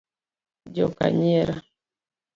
Joka 0.75 1.05
nyiera. 1.17 1.55